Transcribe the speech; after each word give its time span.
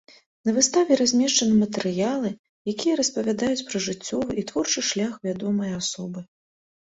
На 0.49 0.53
выставе 0.53 0.95
размешчаны 1.01 1.53
матэрыялы, 1.63 2.31
якія 2.73 2.93
распавядаюць 3.01 3.65
пра 3.69 3.77
жыццёвы 3.89 4.31
і 4.43 4.47
творчы 4.53 4.79
шлях 4.89 5.13
вядомай 5.29 5.71
асобы. 5.83 6.19